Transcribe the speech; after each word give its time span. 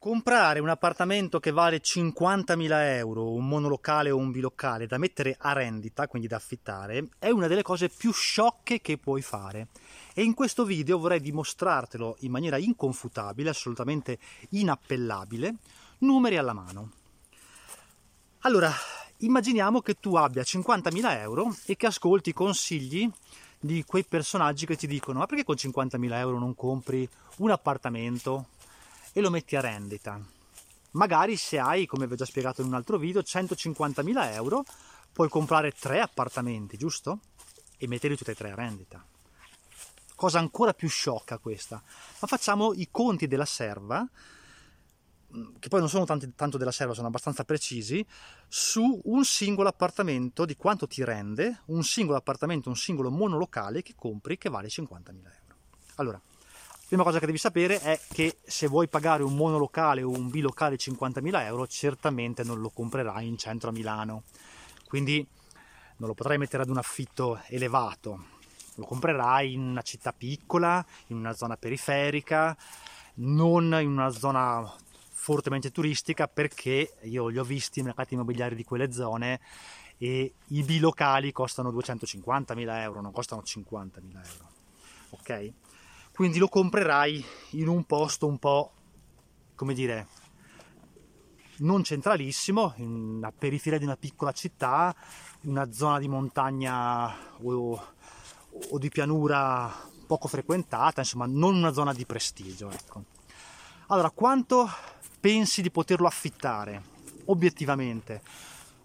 Comprare 0.00 0.60
un 0.60 0.68
appartamento 0.68 1.40
che 1.40 1.50
vale 1.50 1.80
50.000 1.80 2.68
euro, 2.98 3.32
un 3.32 3.48
monolocale 3.48 4.12
o 4.12 4.16
un 4.16 4.30
bilocale 4.30 4.86
da 4.86 4.96
mettere 4.96 5.34
a 5.36 5.52
rendita, 5.52 6.06
quindi 6.06 6.28
da 6.28 6.36
affittare, 6.36 7.08
è 7.18 7.30
una 7.30 7.48
delle 7.48 7.62
cose 7.62 7.88
più 7.88 8.12
sciocche 8.12 8.80
che 8.80 8.96
puoi 8.96 9.22
fare. 9.22 9.66
E 10.14 10.22
in 10.22 10.34
questo 10.34 10.64
video 10.64 11.00
vorrei 11.00 11.20
dimostrartelo 11.20 12.18
in 12.20 12.30
maniera 12.30 12.58
inconfutabile, 12.58 13.50
assolutamente 13.50 14.20
inappellabile, 14.50 15.56
numeri 15.98 16.36
alla 16.36 16.52
mano. 16.52 16.92
Allora, 18.42 18.72
immaginiamo 19.16 19.80
che 19.80 19.94
tu 19.94 20.14
abbia 20.14 20.42
50.000 20.42 21.18
euro 21.18 21.56
e 21.66 21.74
che 21.74 21.86
ascolti 21.86 22.28
i 22.28 22.34
consigli 22.34 23.10
di 23.58 23.82
quei 23.82 24.04
personaggi 24.04 24.64
che 24.64 24.76
ti 24.76 24.86
dicono 24.86 25.18
ma 25.18 25.26
perché 25.26 25.42
con 25.42 25.56
50.000 25.56 26.12
euro 26.12 26.38
non 26.38 26.54
compri 26.54 27.08
un 27.38 27.50
appartamento 27.50 28.50
e 29.12 29.20
lo 29.20 29.30
metti 29.30 29.56
a 29.56 29.60
rendita. 29.60 30.20
Magari 30.92 31.36
se 31.36 31.58
hai, 31.58 31.86
come 31.86 32.06
vi 32.06 32.14
ho 32.14 32.16
già 32.16 32.24
spiegato 32.24 32.60
in 32.60 32.68
un 32.68 32.74
altro 32.74 32.98
video, 32.98 33.20
150.000 33.20 34.32
euro, 34.32 34.64
puoi 35.12 35.28
comprare 35.28 35.72
tre 35.72 36.00
appartamenti, 36.00 36.76
giusto? 36.76 37.20
E 37.76 37.86
metterli 37.86 38.16
tutti 38.16 38.30
e 38.30 38.34
tre 38.34 38.52
a 38.52 38.54
rendita. 38.54 39.04
Cosa 40.14 40.38
ancora 40.38 40.72
più 40.72 40.88
sciocca 40.88 41.38
questa. 41.38 41.82
Ma 42.20 42.26
facciamo 42.26 42.72
i 42.72 42.88
conti 42.90 43.26
della 43.26 43.44
serva, 43.44 44.08
che 45.58 45.68
poi 45.68 45.80
non 45.80 45.88
sono 45.88 46.04
tanti, 46.04 46.32
tanto 46.34 46.56
della 46.56 46.72
serva, 46.72 46.94
sono 46.94 47.08
abbastanza 47.08 47.44
precisi, 47.44 48.04
su 48.48 49.00
un 49.04 49.24
singolo 49.24 49.68
appartamento, 49.68 50.44
di 50.44 50.56
quanto 50.56 50.86
ti 50.86 51.04
rende 51.04 51.60
un 51.66 51.84
singolo 51.84 52.16
appartamento, 52.16 52.68
un 52.68 52.76
singolo 52.76 53.10
monolocale 53.10 53.82
che 53.82 53.94
compri 53.94 54.38
che 54.38 54.48
vale 54.48 54.68
50.000 54.68 55.12
euro. 55.12 55.56
Allora, 55.96 56.20
prima 56.88 57.02
cosa 57.02 57.18
che 57.18 57.26
devi 57.26 57.36
sapere 57.36 57.80
è 57.80 58.00
che 58.10 58.38
se 58.42 58.66
vuoi 58.66 58.88
pagare 58.88 59.22
un 59.22 59.36
monolocale 59.36 60.02
o 60.02 60.08
un 60.08 60.30
bilocale 60.30 60.76
50.000 60.76 61.42
euro, 61.42 61.66
certamente 61.66 62.42
non 62.42 62.60
lo 62.60 62.70
comprerai 62.70 63.26
in 63.26 63.36
centro 63.36 63.68
a 63.68 63.72
Milano. 63.72 64.22
Quindi 64.86 65.24
non 65.98 66.08
lo 66.08 66.14
potrai 66.14 66.38
mettere 66.38 66.62
ad 66.62 66.70
un 66.70 66.78
affitto 66.78 67.42
elevato, 67.48 68.24
lo 68.76 68.86
comprerai 68.86 69.52
in 69.52 69.60
una 69.60 69.82
città 69.82 70.14
piccola, 70.14 70.84
in 71.08 71.16
una 71.16 71.34
zona 71.34 71.58
periferica, 71.58 72.56
non 73.16 73.76
in 73.78 73.88
una 73.88 74.08
zona 74.08 74.74
fortemente 75.10 75.70
turistica 75.70 76.26
perché 76.26 76.94
io 77.02 77.28
li 77.28 77.38
ho 77.38 77.44
visti 77.44 77.80
i 77.80 77.82
mercati 77.82 78.14
immobiliari 78.14 78.54
di 78.54 78.64
quelle 78.64 78.92
zone 78.92 79.40
e 79.98 80.32
i 80.46 80.62
bilocali 80.62 81.32
costano 81.32 81.70
250.000 81.70 82.80
euro, 82.80 83.02
non 83.02 83.12
costano 83.12 83.42
50.000 83.44 84.00
euro. 84.14 84.50
Ok? 85.10 85.52
Quindi 86.18 86.40
lo 86.40 86.48
comprerai 86.48 87.24
in 87.50 87.68
un 87.68 87.84
posto 87.84 88.26
un 88.26 88.38
po' 88.38 88.72
come 89.54 89.72
dire 89.72 90.08
non 91.58 91.84
centralissimo, 91.84 92.72
in 92.78 92.90
una 93.18 93.30
periferia 93.30 93.78
di 93.78 93.84
una 93.84 93.96
piccola 93.96 94.32
città, 94.32 94.92
una 95.42 95.70
zona 95.70 96.00
di 96.00 96.08
montagna 96.08 97.14
o, 97.40 97.80
o 98.68 98.78
di 98.78 98.88
pianura 98.88 99.72
poco 100.08 100.26
frequentata, 100.26 101.02
insomma 101.02 101.26
non 101.26 101.54
una 101.54 101.72
zona 101.72 101.94
di 101.94 102.04
prestigio. 102.04 102.68
Ecco. 102.68 103.04
Allora, 103.86 104.10
quanto 104.10 104.68
pensi 105.20 105.62
di 105.62 105.70
poterlo 105.70 106.08
affittare 106.08 106.82
obiettivamente? 107.26 108.22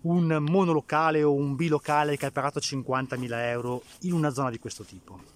Un 0.02 0.38
monolocale 0.40 1.24
o 1.24 1.34
un 1.34 1.56
bilocale 1.56 2.16
che 2.16 2.28
hai 2.28 2.32
pagato 2.32 2.60
50.000 2.60 3.28
euro 3.48 3.82
in 4.02 4.14
una 4.14 4.30
zona 4.30 4.52
di 4.52 4.60
questo 4.60 4.84
tipo? 4.84 5.33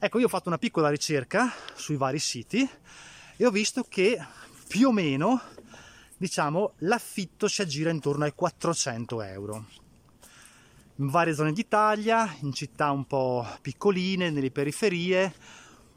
Ecco, 0.00 0.20
io 0.20 0.26
ho 0.26 0.28
fatto 0.28 0.46
una 0.46 0.58
piccola 0.58 0.90
ricerca 0.90 1.52
sui 1.74 1.96
vari 1.96 2.20
siti 2.20 2.66
e 3.36 3.44
ho 3.44 3.50
visto 3.50 3.82
che 3.82 4.16
più 4.68 4.90
o 4.90 4.92
meno, 4.92 5.40
diciamo, 6.16 6.74
l'affitto 6.78 7.48
si 7.48 7.62
aggira 7.62 7.90
intorno 7.90 8.22
ai 8.22 8.32
400 8.32 9.22
euro. 9.22 9.66
In 10.96 11.08
varie 11.08 11.34
zone 11.34 11.52
d'Italia, 11.52 12.32
in 12.42 12.52
città 12.52 12.92
un 12.92 13.06
po' 13.08 13.44
piccoline, 13.60 14.30
nelle 14.30 14.52
periferie, 14.52 15.34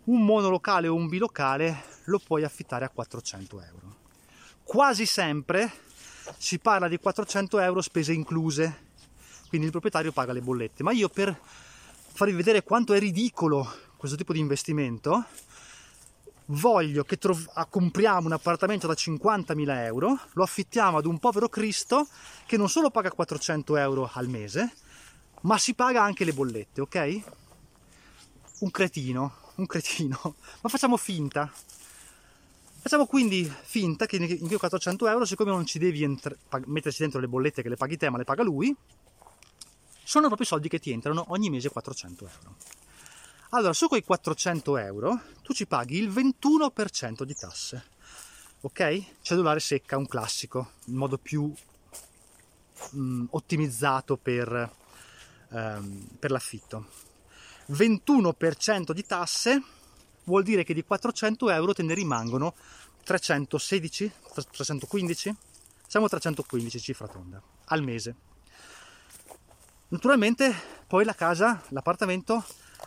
un 0.06 0.26
monolocale 0.26 0.88
o 0.88 0.96
un 0.96 1.08
bilocale 1.08 1.84
lo 2.06 2.18
puoi 2.18 2.44
affittare 2.44 2.86
a 2.86 2.90
400 2.90 3.62
euro. 3.62 3.96
Quasi 4.64 5.06
sempre 5.06 5.72
si 6.40 6.58
parla 6.58 6.88
di 6.88 6.98
400 6.98 7.60
euro 7.60 7.82
spese 7.82 8.14
incluse, 8.14 8.88
quindi 9.48 9.68
il 9.68 9.72
proprietario 9.72 10.12
paga 10.12 10.34
le 10.34 10.42
bollette, 10.42 10.82
ma 10.82 10.92
io 10.92 11.08
per 11.08 11.40
farvi 12.14 12.34
vedere 12.34 12.64
quanto 12.64 12.94
è 12.94 13.00
ridicolo 13.00 13.90
questo 14.02 14.18
tipo 14.18 14.34
di 14.34 14.40
investimento, 14.40 15.26
voglio 16.46 17.04
che 17.04 17.20
trov- 17.20 17.52
ah, 17.54 17.68
compriamo 17.68 18.26
un 18.26 18.32
appartamento 18.32 18.88
da 18.88 18.94
50.000 18.94 19.84
euro, 19.84 20.20
lo 20.32 20.42
affittiamo 20.42 20.98
ad 20.98 21.06
un 21.06 21.20
povero 21.20 21.48
Cristo 21.50 22.08
che 22.48 22.58
non 22.58 22.68
solo 22.68 22.90
paga 22.90 23.12
400 23.12 23.78
euro 23.78 24.10
al 24.12 24.28
mese, 24.28 24.74
ma 25.42 25.60
si 25.60 25.76
paga 25.76 26.02
anche 26.02 26.26
le 26.26 26.34
bollette, 26.34 26.82
ok? 26.82 27.22
Un 28.62 28.72
cretino, 28.72 29.36
un 29.58 29.68
cretino, 29.68 30.20
ma 30.62 30.70
facciamo 30.70 30.98
finta. 30.98 31.54
Facciamo 32.82 33.06
quindi 33.06 33.54
finta 33.62 34.08
che 34.08 34.16
in 34.16 34.48
quei 34.48 34.58
400 34.58 35.08
euro, 35.10 35.26
siccome 35.26 35.52
non 35.52 35.68
ci 35.68 35.78
devi 35.78 36.02
entr- 36.02 36.36
metterci 36.66 37.04
dentro 37.04 37.20
le 37.20 37.28
bollette 37.28 37.62
che 37.62 37.70
le 37.70 37.76
paghi 37.76 37.98
te, 37.98 38.10
ma 38.10 38.18
le 38.18 38.24
paga 38.24 38.42
lui, 38.42 38.76
sono 40.04 40.26
proprio 40.26 40.48
i 40.48 40.50
soldi 40.50 40.70
che 40.70 40.80
ti 40.80 40.90
entrano 40.90 41.26
ogni 41.28 41.52
mese 41.52 41.70
400 41.70 42.28
euro. 42.28 42.81
Allora, 43.54 43.74
su 43.74 43.90
quei 43.90 44.02
400 44.02 44.78
euro 44.78 45.22
tu 45.44 45.52
ci 45.52 45.68
paghi 45.68 45.98
il 45.98 46.10
21% 46.10 47.24
di 47.24 47.36
tasse. 47.36 47.84
Ok? 48.62 49.22
Cellulare 49.22 49.60
secca, 49.60 49.98
un 49.98 50.08
classico, 50.08 50.72
il 50.86 50.94
modo 50.94 51.18
più 51.18 51.54
mm, 52.96 53.26
ottimizzato 53.32 54.16
per, 54.16 54.72
um, 55.50 56.08
per 56.18 56.32
l'affitto. 56.32 56.86
21% 57.72 58.92
di 58.94 59.06
tasse 59.06 59.62
vuol 60.24 60.44
dire 60.44 60.64
che 60.64 60.74
di 60.74 60.86
400 60.86 61.50
euro 61.50 61.74
te 61.74 61.84
ne 61.84 61.94
rimangono 61.94 62.56
316, 63.04 64.12
315? 64.50 65.36
Siamo 65.88 66.08
315 66.08 66.80
cifra 66.80 67.08
tonda 67.10 67.42
al 67.66 67.84
mese. 67.84 68.16
Naturalmente 69.90 70.56
poi 70.88 71.04
la 71.04 71.16
casa, 71.16 71.62
l'appartamento 71.70 72.46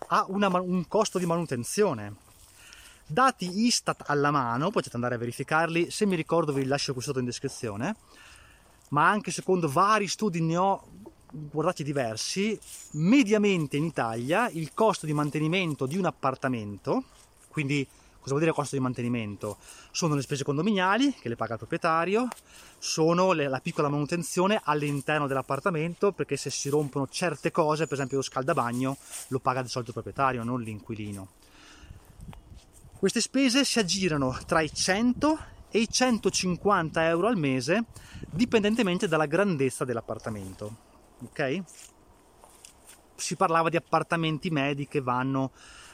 ha 0.09 0.25
una, 0.29 0.49
un 0.61 0.87
costo 0.89 1.19
di 1.19 1.27
manutenzione. 1.27 2.17
Dati 3.07 3.67
Istat 3.67 4.05
alla 4.07 4.31
mano, 4.31 4.71
potete 4.71 4.97
andare 4.97 5.17
a 5.17 5.19
verificarli, 5.19 5.91
se 5.91 6.07
mi 6.07 6.17
ricordo 6.17 6.53
vi 6.53 6.65
lascio 6.65 6.93
qui 6.93 7.03
sotto 7.03 7.19
in 7.19 7.27
descrizione, 7.27 7.97
ma 8.89 9.09
anche 9.09 9.31
secondo 9.31 9.69
vari 9.69 10.09
studi 10.09 10.41
ne 10.41 10.57
ho 10.57 10.87
guardati 11.31 11.83
diversi, 11.83 12.59
mediamente 12.93 13.77
in 13.77 13.85
Italia 13.85 14.49
il 14.51 14.73
costo 14.73 15.05
di 15.05 15.13
mantenimento 15.13 15.87
di 15.87 15.99
un 15.99 16.07
appartamento, 16.07 17.05
quindi 17.49 17.87
Cosa 18.25 18.37
vuol 18.37 18.47
dire 18.47 18.57
costo 18.57 18.75
di 18.75 18.81
mantenimento? 18.81 19.59
Sono 19.91 20.15
le 20.15 20.23
spese 20.23 20.45
condominiali 20.45 21.13
che 21.13 21.29
le 21.29 21.37
paga 21.37 21.53
il 21.53 21.59
proprietario, 21.59 22.27
sono 22.79 23.33
le, 23.33 23.49
la 23.49 23.61
piccola 23.61 23.91
manutenzione 23.91 24.63
all'interno 24.65 25.27
dell'appartamento 25.27 26.11
perché 26.13 26.39
se 26.39 26.49
si 26.49 26.71
rompono 26.71 27.07
certe 27.07 27.51
cose, 27.51 27.85
per 27.85 27.93
esempio 27.93 28.17
lo 28.17 28.23
scaldabagno, 28.23 28.97
lo 29.29 29.39
paga 29.41 29.61
di 29.61 29.69
solito 29.69 29.91
il 29.91 30.03
proprietario, 30.03 30.43
non 30.43 30.63
l'inquilino. 30.63 31.33
Queste 32.97 33.21
spese 33.21 33.63
si 33.63 33.79
aggirano 33.79 34.39
tra 34.47 34.63
i 34.63 34.73
100 34.73 35.39
e 35.69 35.81
i 35.81 35.89
150 35.91 37.07
euro 37.07 37.27
al 37.27 37.37
mese 37.37 37.85
dipendentemente 38.31 39.07
dalla 39.07 39.27
grandezza 39.27 39.85
dell'appartamento. 39.85 40.77
Ok? 41.25 41.63
Si 43.17 43.37
parlava 43.37 43.69
di 43.69 43.77
appartamenti 43.77 44.49
medi 44.49 44.89
che 44.89 45.03
vanno 45.03 45.51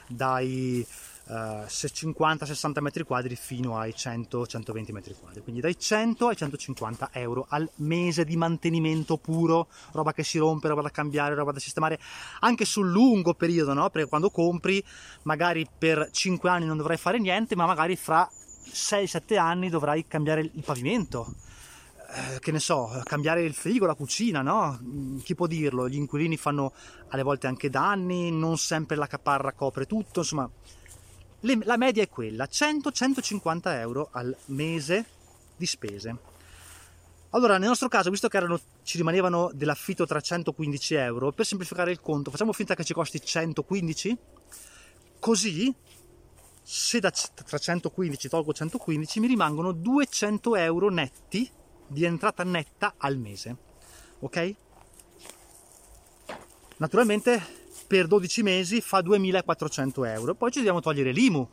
dai 0.07 0.85
uh, 1.31 1.65
50-60 1.65 2.81
metri 2.81 3.03
quadri 3.03 3.35
fino 3.35 3.77
ai 3.77 3.93
100-120 3.95 4.91
metri 4.91 5.15
quadri, 5.17 5.41
quindi 5.41 5.61
dai 5.61 5.79
100 5.79 6.27
ai 6.27 6.35
150 6.35 7.09
euro 7.13 7.45
al 7.49 7.69
mese 7.77 8.25
di 8.25 8.35
mantenimento 8.35 9.17
puro, 9.17 9.67
roba 9.91 10.13
che 10.13 10.23
si 10.23 10.37
rompe, 10.37 10.67
roba 10.67 10.81
da 10.81 10.89
cambiare, 10.89 11.35
roba 11.35 11.51
da 11.51 11.59
sistemare, 11.59 11.99
anche 12.41 12.65
sul 12.65 12.89
lungo 12.89 13.33
periodo, 13.33 13.73
no? 13.73 13.89
perché 13.89 14.09
quando 14.09 14.29
compri 14.29 14.83
magari 15.23 15.67
per 15.77 16.09
5 16.11 16.49
anni 16.49 16.65
non 16.65 16.77
dovrai 16.77 16.97
fare 16.97 17.19
niente, 17.19 17.55
ma 17.55 17.65
magari 17.65 17.95
fra 17.95 18.29
6-7 18.73 19.37
anni 19.37 19.69
dovrai 19.69 20.05
cambiare 20.07 20.41
il 20.41 20.63
pavimento 20.63 21.33
eh, 22.13 22.39
che 22.39 22.51
ne 22.51 22.59
so, 22.59 23.01
cambiare 23.05 23.41
il 23.41 23.53
frigo, 23.53 23.85
la 23.85 23.93
cucina, 23.93 24.41
no? 24.41 24.77
Mm, 24.83 25.19
chi 25.19 25.33
può 25.33 25.47
dirlo? 25.47 25.87
Gli 25.87 25.95
inquilini 25.95 26.35
fanno 26.35 26.73
alle 27.09 27.23
volte 27.23 27.47
anche 27.47 27.69
danni, 27.69 28.31
non 28.31 28.57
sempre 28.57 28.97
la 28.97 29.07
caparra 29.07 29.53
copre 29.53 29.85
tutto, 29.85 30.19
insomma, 30.19 30.49
le, 31.41 31.59
la 31.63 31.77
media 31.77 32.03
è 32.03 32.09
quella, 32.09 32.45
100-150 32.45 33.61
euro 33.77 34.09
al 34.11 34.35
mese 34.45 35.05
di 35.55 35.65
spese. 35.65 36.29
Allora, 37.31 37.57
nel 37.57 37.69
nostro 37.69 37.87
caso, 37.87 38.09
visto 38.09 38.27
che 38.27 38.37
erano, 38.37 38.59
ci 38.83 38.97
rimanevano 38.97 39.51
dell'affitto 39.53 40.05
315 40.05 40.95
euro, 40.95 41.31
per 41.31 41.45
semplificare 41.45 41.91
il 41.91 42.01
conto, 42.01 42.29
facciamo 42.29 42.51
finta 42.51 42.75
che 42.75 42.83
ci 42.83 42.93
costi 42.93 43.21
115, 43.23 44.17
così 45.19 45.73
se 46.63 46.99
da 46.99 47.11
315 47.11 48.29
tolgo 48.29 48.53
115 48.53 49.19
mi 49.19 49.27
rimangono 49.27 49.71
200 49.71 50.55
euro 50.57 50.89
netti 50.89 51.49
di 51.87 52.03
entrata 52.03 52.43
netta 52.43 52.95
al 52.97 53.17
mese. 53.17 53.55
Ok? 54.19 54.55
Naturalmente 56.77 57.60
per 57.91 58.07
12 58.07 58.41
mesi 58.41 58.79
fa 58.79 59.01
2400 59.01 60.05
euro. 60.05 60.33
Poi 60.33 60.49
ci 60.49 60.59
dobbiamo 60.59 60.79
togliere 60.79 61.11
l'IMU, 61.11 61.45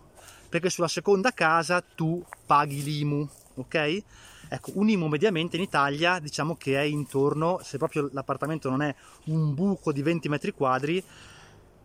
perché 0.48 0.70
sulla 0.70 0.86
seconda 0.86 1.32
casa 1.32 1.82
tu 1.82 2.24
paghi 2.46 2.80
l'IMU, 2.80 3.28
ok? 3.56 4.02
Ecco, 4.48 4.70
un 4.74 4.88
IMU 4.88 5.08
mediamente 5.08 5.56
in 5.56 5.62
Italia 5.62 6.20
diciamo 6.20 6.54
che 6.54 6.78
è 6.78 6.82
intorno, 6.82 7.58
se 7.64 7.76
proprio 7.76 8.08
l'appartamento 8.12 8.70
non 8.70 8.82
è 8.82 8.94
un 9.24 9.52
buco 9.52 9.90
di 9.90 10.00
20 10.00 10.28
metri 10.28 10.52
quadri, 10.52 11.02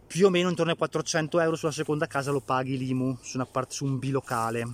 più 0.05 0.27
o 0.27 0.29
meno 0.29 0.49
intorno 0.49 0.71
ai 0.71 0.77
400 0.77 1.39
euro 1.39 1.55
sulla 1.55 1.71
seconda 1.71 2.05
casa 2.05 2.29
lo 2.29 2.41
paghi 2.41 2.77
l'IMU 2.77 3.17
su, 3.21 3.37
una 3.37 3.47
part- 3.47 3.71
su 3.71 3.85
un 3.85 3.97
bilocale. 3.97 4.67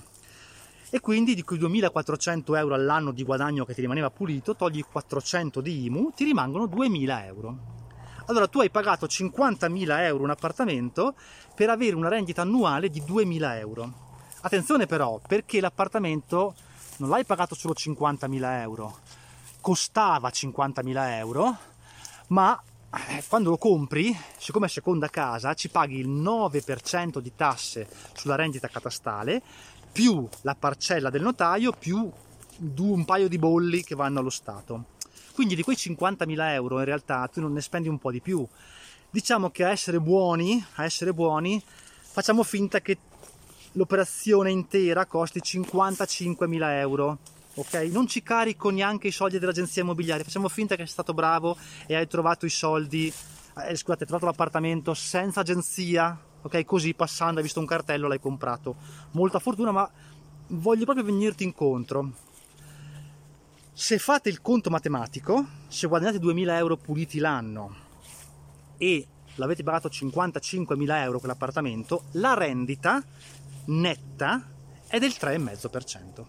E 0.90 1.00
quindi 1.00 1.36
di 1.36 1.44
quei 1.44 1.58
2400 1.58 2.54
euro 2.58 2.74
all'anno 2.74 3.12
di 3.12 3.24
guadagno 3.24 3.64
che 3.64 3.74
ti 3.74 3.80
rimaneva 3.80 4.10
pulito, 4.10 4.58
togli 4.58 4.84
400 4.84 5.62
di 5.62 5.86
IMU, 5.86 6.12
ti 6.14 6.26
rimangono 6.26 6.66
2000 6.66 7.26
euro. 7.28 7.79
Allora 8.30 8.48
tu 8.48 8.60
hai 8.60 8.70
pagato 8.70 9.08
50.000 9.08 10.02
euro 10.02 10.24
un 10.24 10.30
appartamento 10.30 11.16
per 11.56 11.72
avere 11.72 11.96
una 11.96 12.10
rendita 12.10 12.44
annuale 12.44 12.90
di 12.90 13.02
2.000 13.02 13.58
euro. 13.58 13.94
Attenzione 14.42 14.86
però, 14.86 15.20
perché 15.28 15.60
l'appartamento 15.60 16.54
non 16.98 17.10
l'hai 17.10 17.26
pagato 17.26 17.56
solo 17.56 17.74
50.000 17.76 18.62
euro, 18.62 19.00
costava 19.62 20.30
50.000 20.30 21.18
euro, 21.18 21.58
ma 22.28 22.62
eh, 23.10 23.24
quando 23.28 23.50
lo 23.50 23.58
compri, 23.58 24.16
siccome 24.38 24.68
è 24.68 24.70
seconda 24.70 25.08
casa, 25.08 25.56
ci 25.56 25.70
paghi 25.70 25.98
il 25.98 26.10
9% 26.10 27.18
di 27.18 27.32
tasse 27.36 27.88
sulla 28.14 28.36
rendita 28.36 28.68
catastale, 28.68 29.42
più 29.92 30.30
la 30.42 30.54
parcella 30.54 31.10
del 31.10 31.24
notaio, 31.24 31.72
più 31.72 32.08
un 32.78 33.06
paio 33.06 33.28
di 33.28 33.40
bolli 33.40 33.84
che 33.84 33.96
vanno 33.96 34.20
allo 34.20 34.30
Stato. 34.30 34.98
Quindi 35.40 35.56
di 35.56 35.64
quei 35.64 35.78
50.000 35.78 36.52
euro 36.52 36.80
in 36.80 36.84
realtà 36.84 37.26
tu 37.32 37.40
non 37.40 37.54
ne 37.54 37.62
spendi 37.62 37.88
un 37.88 37.98
po' 37.98 38.12
di 38.12 38.20
più. 38.20 38.46
Diciamo 39.10 39.50
che 39.52 39.64
a 39.64 39.70
essere 39.70 39.98
buoni, 40.02 40.62
a 40.76 40.84
essere 40.84 41.14
buoni, 41.14 41.64
facciamo 41.66 42.44
finta 42.44 42.82
che 42.82 42.98
l'operazione 43.72 44.52
intera 44.52 45.06
costi 45.06 45.40
55.000 45.40 46.62
euro 46.80 47.20
ok? 47.54 47.74
Non 47.90 48.06
ci 48.06 48.22
carico 48.22 48.70
neanche 48.70 49.08
i 49.08 49.12
soldi 49.12 49.40
dell'agenzia 49.40 49.82
immobiliare, 49.82 50.26
facciamo 50.26 50.50
finta 50.50 50.76
che 50.76 50.82
sei 50.82 50.92
stato 50.92 51.14
bravo 51.14 51.56
e 51.88 51.96
hai 51.96 52.08
trovato 52.08 52.46
i 52.46 52.50
soldi, 52.50 53.08
eh, 53.08 53.76
scusate, 53.78 54.02
hai 54.02 54.08
trovato 54.08 54.26
l'appartamento 54.26 54.94
senza 54.94 55.40
agenzia, 55.40 56.20
ok? 56.42 56.66
Così 56.66 56.94
passando 56.94 57.38
hai 57.38 57.44
visto 57.44 57.62
un 57.62 57.66
cartello, 57.66 58.10
l'hai 58.10 58.20
comprato. 58.20 58.76
Molta 59.12 59.40
fortuna, 59.40 59.72
ma 59.72 59.90
voglio 60.48 60.84
proprio 60.84 61.06
venirti 61.06 61.46
incontro. 61.46 62.28
Se 63.80 63.98
fate 63.98 64.28
il 64.28 64.42
conto 64.42 64.70
matematico, 64.70 65.48
se 65.70 65.88
guadagnate 65.88 66.20
2000 66.20 66.58
euro 66.58 66.76
puliti 66.76 67.18
l'anno 67.18 67.76
e 68.78 69.08
l'avete 69.36 69.64
pagato 69.64 69.88
55.000 69.88 70.96
euro 71.04 71.20
quell'appartamento, 71.20 72.04
la 72.12 72.34
rendita 72.34 73.02
netta 73.68 74.46
è 74.86 75.00
del 75.00 75.12
3,5%. 75.18 76.26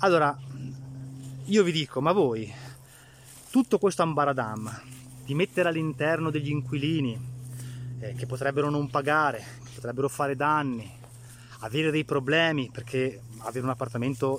Allora, 0.00 0.38
io 1.44 1.62
vi 1.62 1.72
dico, 1.72 2.02
ma 2.02 2.12
voi, 2.12 2.52
tutto 3.50 3.78
questo 3.78 4.02
ambaradam 4.02 4.82
di 5.24 5.32
mettere 5.32 5.70
all'interno 5.70 6.28
degli 6.28 6.50
inquilini 6.50 7.18
eh, 8.00 8.12
che 8.12 8.26
potrebbero 8.26 8.68
non 8.68 8.90
pagare, 8.90 9.38
che 9.64 9.70
potrebbero 9.76 10.10
fare 10.10 10.36
danni, 10.36 10.92
avere 11.60 11.90
dei 11.90 12.04
problemi, 12.04 12.68
perché 12.70 13.22
avere 13.38 13.64
un 13.64 13.70
appartamento 13.70 14.38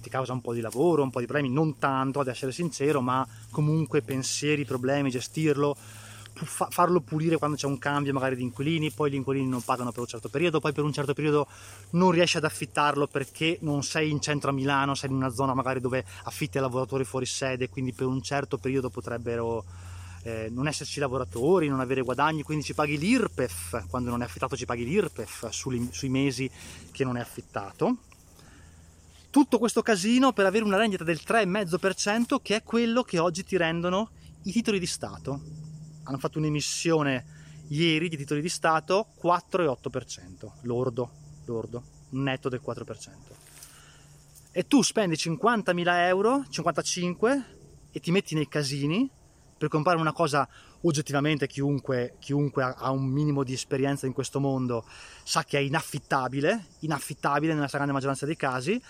ti 0.00 0.08
causa 0.08 0.32
un 0.32 0.40
po' 0.40 0.52
di 0.52 0.60
lavoro, 0.60 1.02
un 1.02 1.10
po' 1.10 1.20
di 1.20 1.26
problemi, 1.26 1.52
non 1.52 1.78
tanto 1.78 2.20
ad 2.20 2.28
essere 2.28 2.52
sincero, 2.52 3.00
ma 3.00 3.26
comunque 3.50 4.02
pensieri, 4.02 4.64
problemi, 4.64 5.10
gestirlo, 5.10 5.76
farlo 6.44 7.00
pulire 7.00 7.36
quando 7.36 7.56
c'è 7.56 7.66
un 7.66 7.78
cambio 7.78 8.12
magari 8.12 8.36
di 8.36 8.42
inquilini, 8.42 8.90
poi 8.90 9.10
gli 9.10 9.14
inquilini 9.14 9.48
non 9.48 9.62
pagano 9.62 9.90
per 9.90 10.00
un 10.00 10.06
certo 10.06 10.28
periodo, 10.28 10.60
poi 10.60 10.72
per 10.72 10.84
un 10.84 10.92
certo 10.92 11.14
periodo 11.14 11.46
non 11.90 12.10
riesci 12.10 12.36
ad 12.36 12.44
affittarlo 12.44 13.06
perché 13.06 13.58
non 13.62 13.82
sei 13.82 14.10
in 14.10 14.20
centro 14.20 14.50
a 14.50 14.52
Milano, 14.52 14.94
sei 14.94 15.10
in 15.10 15.16
una 15.16 15.30
zona 15.30 15.54
magari 15.54 15.80
dove 15.80 16.04
affitti 16.24 16.58
lavoratori 16.58 17.04
fuori 17.04 17.26
sede, 17.26 17.68
quindi 17.68 17.92
per 17.92 18.06
un 18.06 18.22
certo 18.22 18.58
periodo 18.58 18.90
potrebbero 18.90 19.64
eh, 20.22 20.48
non 20.50 20.68
esserci 20.68 21.00
lavoratori, 21.00 21.68
non 21.68 21.80
avere 21.80 22.02
guadagni, 22.02 22.42
quindi 22.42 22.64
ci 22.64 22.74
paghi 22.74 22.98
l'IRPEF, 22.98 23.86
quando 23.88 24.10
non 24.10 24.22
è 24.22 24.24
affittato 24.24 24.56
ci 24.56 24.66
paghi 24.66 24.84
l'IRPEF 24.84 25.48
sui, 25.48 25.88
sui 25.90 26.08
mesi 26.08 26.50
che 26.92 27.04
non 27.04 27.16
è 27.16 27.20
affittato. 27.20 27.96
Tutto 29.38 29.60
questo 29.60 29.82
casino 29.82 30.32
per 30.32 30.46
avere 30.46 30.64
una 30.64 30.76
rendita 30.76 31.04
del 31.04 31.20
3,5% 31.24 32.38
che 32.42 32.56
è 32.56 32.62
quello 32.64 33.04
che 33.04 33.20
oggi 33.20 33.44
ti 33.44 33.56
rendono 33.56 34.10
i 34.42 34.50
titoli 34.50 34.80
di 34.80 34.86
Stato 34.86 35.40
hanno 36.02 36.18
fatto 36.18 36.38
un'emissione 36.38 37.24
ieri 37.68 38.08
di 38.08 38.16
titoli 38.16 38.40
di 38.40 38.48
Stato 38.48 39.06
4,8%, 39.22 40.50
lordo, 40.62 41.10
lordo, 41.44 41.84
netto 42.10 42.48
del 42.48 42.60
4%. 42.66 42.84
E 44.50 44.66
tu 44.66 44.82
spendi 44.82 45.14
50.000 45.14 45.86
euro, 46.08 46.44
55, 46.48 47.44
e 47.92 48.00
ti 48.00 48.10
metti 48.10 48.34
nei 48.34 48.48
casini 48.48 49.08
per 49.56 49.68
comprare 49.68 50.00
una 50.00 50.12
cosa 50.12 50.48
oggettivamente 50.80 51.46
chiunque, 51.46 52.16
chiunque 52.18 52.64
ha 52.64 52.90
un 52.90 53.04
minimo 53.04 53.44
di 53.44 53.52
esperienza 53.52 54.04
in 54.06 54.12
questo 54.12 54.40
mondo 54.40 54.84
sa 55.22 55.44
che 55.44 55.58
è 55.58 55.60
inaffittabile, 55.60 56.70
inaffittabile 56.80 57.54
nella 57.54 57.66
stragrande 57.68 57.94
maggioranza 57.94 58.26
dei 58.26 58.36
casi, 58.36 58.82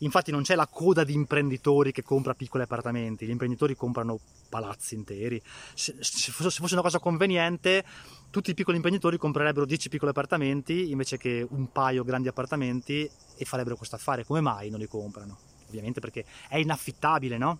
Infatti 0.00 0.30
non 0.30 0.42
c'è 0.42 0.54
la 0.54 0.66
coda 0.66 1.04
di 1.04 1.14
imprenditori 1.14 1.92
che 1.92 2.02
compra 2.02 2.34
piccoli 2.34 2.62
appartamenti, 2.62 3.26
gli 3.26 3.30
imprenditori 3.30 3.74
comprano 3.74 4.18
palazzi 4.48 4.94
interi. 4.94 5.40
Se, 5.74 5.96
se, 6.00 6.32
fosse, 6.32 6.72
una 6.72 6.82
cosa 6.82 6.98
conveniente, 6.98 7.84
tutti 8.30 8.50
i 8.50 8.54
piccoli 8.54 8.76
imprenditori 8.76 9.16
comprerebbero 9.16 9.64
10 9.64 9.88
piccoli 9.88 10.10
appartamenti 10.10 10.90
invece 10.90 11.16
che 11.16 11.46
un 11.48 11.70
paio 11.72 12.04
grandi 12.04 12.28
appartamenti 12.28 13.08
e 13.36 13.44
farebbero 13.44 13.76
questo 13.76 13.96
affare. 13.96 14.24
Come 14.24 14.40
mai 14.40 14.68
non 14.68 14.80
li 14.80 14.86
comprano? 14.86 15.38
Ovviamente 15.68 16.00
perché 16.00 16.24
è 16.48 16.56
inaffittabile, 16.58 17.38
no? 17.38 17.58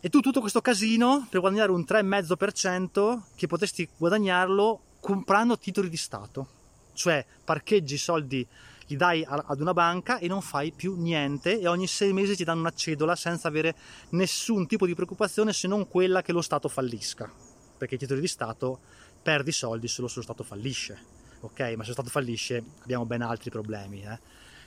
E 0.00 0.08
tu 0.08 0.20
tutto 0.20 0.40
questo 0.40 0.62
casino 0.62 1.26
per 1.28 1.40
guadagnare 1.40 1.70
un 1.70 1.84
3,5% 1.86 3.20
che 3.36 3.46
potresti 3.46 3.86
guadagnarlo 3.98 4.80
comprando 4.98 5.58
titoli 5.58 5.90
di 5.90 5.96
Stato, 5.98 6.48
cioè 6.94 7.24
parcheggi 7.44 7.98
soldi 7.98 8.46
li 8.90 8.96
dai 8.96 9.24
ad 9.24 9.60
una 9.60 9.72
banca 9.72 10.18
e 10.18 10.26
non 10.26 10.42
fai 10.42 10.72
più 10.72 10.96
niente 10.96 11.60
e 11.60 11.68
ogni 11.68 11.86
sei 11.86 12.12
mesi 12.12 12.34
ti 12.34 12.44
danno 12.44 12.60
una 12.60 12.72
cedola 12.72 13.14
senza 13.14 13.46
avere 13.46 13.76
nessun 14.10 14.66
tipo 14.66 14.84
di 14.84 14.94
preoccupazione 14.94 15.52
se 15.52 15.68
non 15.68 15.86
quella 15.88 16.22
che 16.22 16.32
lo 16.32 16.42
Stato 16.42 16.68
fallisca, 16.68 17.30
perché 17.78 17.94
i 17.94 17.98
titoli 17.98 18.20
di 18.20 18.26
Stato 18.26 18.80
perdi 19.22 19.52
soldi 19.52 19.86
solo 19.86 20.08
se 20.08 20.16
lo 20.16 20.22
Stato 20.22 20.42
fallisce, 20.42 20.98
ok? 21.40 21.60
Ma 21.76 21.82
se 21.82 21.88
lo 21.88 21.92
Stato 21.92 22.10
fallisce 22.10 22.62
abbiamo 22.82 23.06
ben 23.06 23.22
altri 23.22 23.50
problemi 23.50 24.02
eh, 24.02 24.18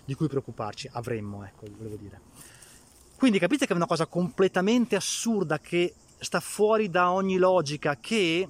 di 0.06 0.13
cui 0.13 0.27
preoccuparci, 0.27 0.89
avremmo, 0.94 1.44
ecco, 1.44 1.65
volevo 1.77 1.98
dire. 1.98 2.22
Quindi 3.18 3.39
capite 3.39 3.65
che 3.65 3.74
è 3.74 3.75
una 3.75 3.86
cosa 3.86 4.06
completamente 4.06 4.96
assurda 4.96 5.60
che 5.60 5.94
sta 6.18 6.39
fuori 6.39 6.89
da 6.89 7.12
ogni 7.12 7.38
logica 7.38 7.98
che 8.00 8.48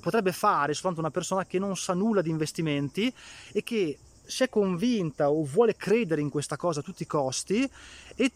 potrebbe 0.00 0.32
fare 0.32 0.74
soltanto 0.74 1.00
una 1.00 1.10
persona 1.10 1.46
che 1.46 1.58
non 1.58 1.76
sa 1.76 1.94
nulla 1.94 2.20
di 2.20 2.30
investimenti 2.30 3.12
e 3.52 3.62
che 3.62 3.98
si 4.24 4.42
è 4.42 4.48
convinta 4.48 5.30
o 5.30 5.44
vuole 5.44 5.76
credere 5.76 6.20
in 6.20 6.30
questa 6.30 6.56
cosa 6.56 6.80
a 6.80 6.82
tutti 6.82 7.02
i 7.02 7.06
costi 7.06 7.68
e 8.16 8.32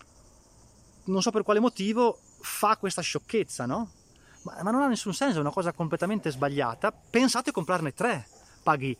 non 1.05 1.23
so 1.23 1.31
per 1.31 1.43
quale 1.43 1.61
motivo 1.61 2.19
fa 2.41 2.77
questa 2.77 3.03
sciocchezza, 3.03 3.67
no? 3.67 3.91
Ma, 4.43 4.63
ma 4.63 4.71
non 4.71 4.83
ha 4.83 4.89
nessun 4.89 5.15
senso, 5.15 5.39
è 5.39 5.41
una 5.41 5.51
cosa 5.51 5.73
completamente 5.73 6.31
sbagliata. 6.31 6.93
Pensate 6.93 7.51
a 7.51 7.53
comprarne 7.53 7.95
tre. 7.95 8.27
Paghi 8.63 8.97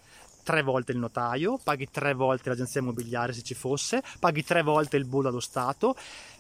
tre 0.49 0.63
volte 0.63 0.93
il 0.93 0.99
notaio, 0.99 1.59
paghi 1.63 1.91
tre 1.91 2.15
volte 2.15 2.49
l'agenzia 2.49 2.81
immobiliare 2.81 3.35
se 3.35 3.43
ci 3.43 3.53
fosse, 3.53 4.03
paghi 4.19 4.43
tre 4.43 4.63
volte 4.63 4.97
il 4.97 5.05
bollo 5.05 5.29
allo 5.29 5.41
Stato, 5.41 5.95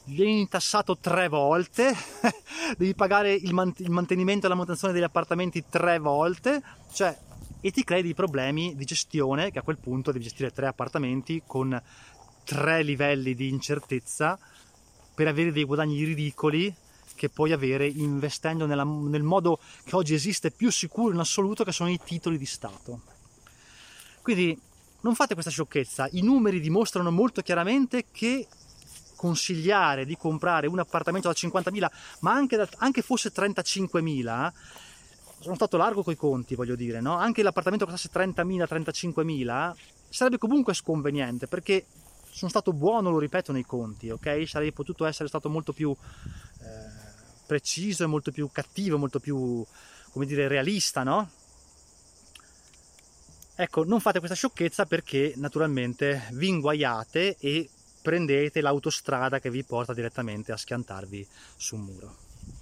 vieni 0.04 0.40
intassato 0.40 0.96
tre 0.96 1.28
volte, 1.28 1.94
devi 2.78 2.94
pagare 2.94 3.34
il, 3.34 3.52
mantenimento 3.52 4.46
e 4.46 4.48
la 4.48 4.54
manutenzione 4.54 4.94
degli 4.94 5.02
appartamenti 5.02 5.62
tre 5.68 5.98
volte, 5.98 6.62
cioè 6.90 7.14
e 7.60 7.70
ti 7.70 7.84
crei 7.84 8.02
dei 8.02 8.14
problemi 8.14 8.74
di 8.76 8.84
gestione 8.84 9.50
che 9.50 9.58
a 9.58 9.62
quel 9.62 9.78
punto 9.78 10.12
devi 10.12 10.24
gestire 10.24 10.52
tre 10.52 10.66
appartamenti 10.66 11.42
con 11.46 11.80
tre 12.44 12.82
livelli 12.82 13.34
di 13.34 13.48
incertezza 13.48 14.38
per 15.14 15.26
avere 15.26 15.52
dei 15.52 15.64
guadagni 15.64 16.04
ridicoli 16.04 16.74
che 17.14 17.28
puoi 17.28 17.52
avere 17.52 17.86
investendo 17.86 18.64
nella, 18.64 18.84
nel 18.84 19.24
modo 19.24 19.58
che 19.84 19.96
oggi 19.96 20.14
esiste 20.14 20.52
più 20.52 20.70
sicuro 20.70 21.12
in 21.12 21.18
assoluto 21.18 21.64
che 21.64 21.72
sono 21.72 21.90
i 21.90 21.98
titoli 22.02 22.38
di 22.38 22.46
Stato. 22.46 23.00
Quindi 24.22 24.58
non 25.00 25.14
fate 25.14 25.34
questa 25.34 25.50
sciocchezza, 25.50 26.08
i 26.12 26.22
numeri 26.22 26.60
dimostrano 26.60 27.10
molto 27.10 27.42
chiaramente 27.42 28.06
che 28.12 28.46
consigliare 29.16 30.06
di 30.06 30.16
comprare 30.16 30.68
un 30.68 30.78
appartamento 30.78 31.26
da 31.26 31.34
50.000 31.34 31.88
ma 32.20 32.32
anche, 32.32 32.56
da, 32.56 32.68
anche 32.76 33.02
fosse 33.02 33.32
35.000 33.32 34.52
sono 35.40 35.54
stato 35.54 35.76
largo 35.76 36.02
coi 36.02 36.16
conti, 36.16 36.54
voglio 36.54 36.76
dire, 36.76 37.00
no? 37.00 37.16
Anche 37.16 37.42
l'appartamento 37.42 37.86
costasse 37.86 38.10
30.000, 38.12 38.64
35.000, 38.64 39.74
sarebbe 40.08 40.38
comunque 40.38 40.74
sconveniente 40.74 41.46
perché 41.46 41.86
sono 42.30 42.50
stato 42.50 42.72
buono, 42.72 43.10
lo 43.10 43.18
ripeto, 43.18 43.52
nei 43.52 43.64
conti, 43.64 44.10
ok? 44.10 44.44
Sarei 44.46 44.72
potuto 44.72 45.04
essere 45.04 45.28
stato 45.28 45.48
molto 45.48 45.72
più 45.72 45.90
eh, 45.90 47.06
preciso 47.46 48.04
e 48.04 48.06
molto 48.06 48.30
più 48.30 48.48
cattivo, 48.52 48.98
molto 48.98 49.18
più, 49.18 49.64
come 50.12 50.26
dire, 50.26 50.48
realista, 50.48 51.02
no? 51.02 51.30
Ecco, 53.56 53.84
non 53.84 53.98
fate 53.98 54.18
questa 54.18 54.36
sciocchezza 54.36 54.86
perché 54.86 55.32
naturalmente 55.36 56.28
vi 56.32 56.48
inguaiate 56.48 57.36
e 57.40 57.68
prendete 58.00 58.60
l'autostrada 58.60 59.40
che 59.40 59.50
vi 59.50 59.64
porta 59.64 59.92
direttamente 59.92 60.52
a 60.52 60.56
schiantarvi 60.56 61.26
su 61.56 61.74
un 61.74 61.82
muro. 61.82 62.27